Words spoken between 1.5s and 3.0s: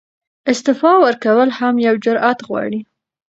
هم یو جرئت غواړي.